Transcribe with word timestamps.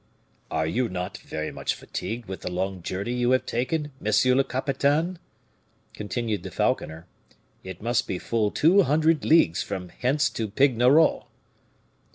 "Are 0.49 0.65
you 0.65 0.89
not 0.89 1.19
very 1.19 1.51
much 1.51 1.75
fatigued 1.75 2.27
with 2.27 2.41
the 2.41 2.49
long 2.49 2.81
journey 2.81 3.13
you 3.13 3.29
have 3.33 3.45
taken, 3.45 3.91
monsieur 3.99 4.33
le 4.33 4.43
capitaine?" 4.43 5.19
continued 5.93 6.41
the 6.41 6.49
falconer. 6.49 7.05
"It 7.63 7.83
must 7.83 8.07
be 8.07 8.17
full 8.17 8.49
two 8.49 8.81
hundred 8.81 9.23
leagues 9.23 9.61
from 9.61 9.89
hence 9.89 10.31
to 10.31 10.47
Pignerol." 10.47 11.27